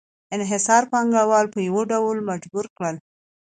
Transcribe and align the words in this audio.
انحصار 0.35 0.83
پانګوال 0.91 1.45
په 1.53 1.59
یو 1.67 1.77
ډول 1.91 2.17
مجبور 2.29 2.65
کړل 2.77 2.95